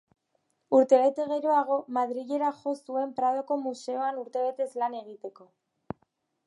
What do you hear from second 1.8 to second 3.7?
Madrilera jo zuen Pradoko